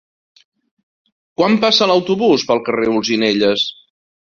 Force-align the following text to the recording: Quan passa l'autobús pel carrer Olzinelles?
Quan 1.41 1.59
passa 1.67 1.91
l'autobús 1.93 2.49
pel 2.51 2.67
carrer 2.71 2.93
Olzinelles? 2.97 3.73